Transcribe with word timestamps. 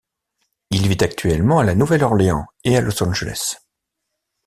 Il 0.71 0.87
vit 0.89 0.97
actuellement 1.05 1.59
à 1.59 1.63
la 1.63 1.75
Nouvelle 1.75 2.03
Orléans 2.03 2.47
et 2.63 2.75
à 2.75 2.81
Los 2.81 3.03
Angeles. 3.03 3.57